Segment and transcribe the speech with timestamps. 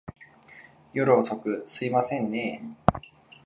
[0.93, 3.01] 夜遅く、すいませんねぇ。